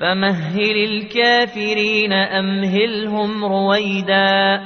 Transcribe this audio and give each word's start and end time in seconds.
فمهل 0.00 0.76
الكافرين 0.76 2.12
أمهلهم 2.12 3.44
رويداً 3.44 4.60